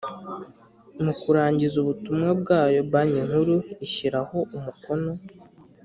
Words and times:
Mu 1.03 1.13
kurangiza 1.21 1.75
ubutumwa 1.79 2.29
bwayo 2.39 2.79
Banki 2.91 3.21
Nkuru 3.27 3.55
ishyiraho 3.87 4.37
umukono 4.57 5.11